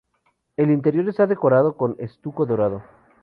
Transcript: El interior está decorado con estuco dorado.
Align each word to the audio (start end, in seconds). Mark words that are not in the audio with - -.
El 0.57 0.71
interior 0.71 1.07
está 1.07 1.27
decorado 1.27 1.77
con 1.77 1.95
estuco 1.99 2.47
dorado. 2.47 2.81